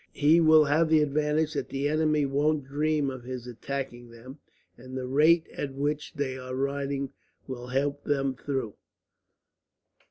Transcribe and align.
He 0.13 0.39
will 0.41 0.65
have 0.65 0.89
the 0.89 1.03
advantage 1.03 1.53
that 1.53 1.69
the 1.69 1.87
enemy 1.87 2.25
won't 2.25 2.63
dream 2.65 3.11
of 3.11 3.23
his 3.23 3.45
attacking 3.45 4.09
them, 4.09 4.39
and 4.75 4.97
the 4.97 5.05
rate 5.05 5.47
at 5.55 5.75
which 5.75 6.15
they 6.15 6.39
are 6.39 6.55
riding 6.55 7.11
will 7.45 7.67
help 7.67 8.03
them 8.03 8.33
through. 8.35 8.73